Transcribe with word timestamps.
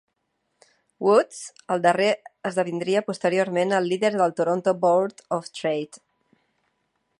Woods, 1.07 1.41
el 1.75 1.83
darrer 1.83 2.07
esdevindria 2.51 3.05
posteriorment 3.11 3.77
el 3.81 3.91
líder 3.93 4.11
del 4.17 4.35
"Toronto 4.41 4.75
Board 4.87 5.25
of 5.39 5.53
Trade". 5.61 6.05